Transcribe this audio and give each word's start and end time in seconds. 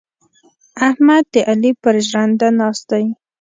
احمد 0.89 1.23
د 1.33 1.35
علي 1.49 1.71
پر 1.81 1.95
ژرنده 2.07 2.47
ناست 2.59 2.83
دی. 2.91 3.05